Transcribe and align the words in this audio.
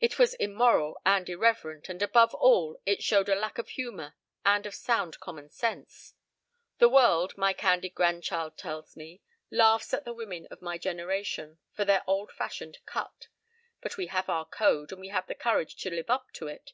It 0.00 0.18
was 0.18 0.32
immoral 0.32 0.98
and 1.04 1.28
irreverent, 1.28 1.90
and 1.90 2.00
above 2.00 2.32
all 2.34 2.80
it 2.86 3.02
showed 3.02 3.28
a 3.28 3.34
lack 3.34 3.58
of 3.58 3.68
humor 3.68 4.14
and 4.42 4.64
of 4.64 4.74
sound 4.74 5.20
common 5.20 5.50
sense. 5.50 6.14
The 6.78 6.88
world, 6.88 7.36
my 7.36 7.52
candid 7.52 7.94
grandchild 7.94 8.56
tells 8.56 8.96
me, 8.96 9.20
laughs 9.50 9.92
at 9.92 10.06
the 10.06 10.14
women 10.14 10.46
of 10.50 10.62
my 10.62 10.78
generation 10.78 11.58
for 11.74 11.84
their 11.84 12.02
old 12.06 12.32
fashioned 12.32 12.78
'cut.' 12.86 13.28
But 13.82 13.98
we 13.98 14.06
have 14.06 14.30
our 14.30 14.46
code 14.46 14.92
and 14.92 15.00
we 15.02 15.08
have 15.08 15.26
the 15.26 15.34
courage 15.34 15.76
to 15.82 15.90
live 15.90 16.08
up 16.08 16.30
to 16.36 16.46
it. 16.48 16.72